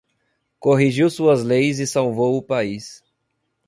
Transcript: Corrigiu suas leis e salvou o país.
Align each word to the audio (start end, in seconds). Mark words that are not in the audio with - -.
Corrigiu 0.59 1.11
suas 1.11 1.43
leis 1.43 1.77
e 1.79 1.85
salvou 1.85 2.35
o 2.35 2.41
país. 2.41 3.03